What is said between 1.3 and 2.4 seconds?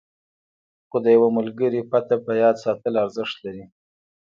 ملګري پته په